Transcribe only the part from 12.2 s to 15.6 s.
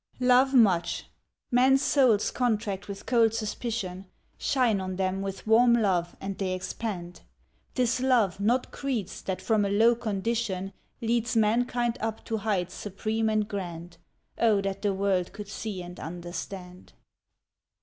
to heights supreme and grand. Oh, that the world could